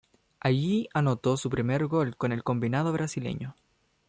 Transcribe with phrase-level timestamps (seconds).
[0.39, 3.55] Allí anotó su primer gol con el combinado brasileño.